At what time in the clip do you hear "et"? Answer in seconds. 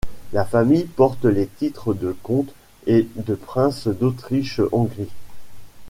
2.87-3.07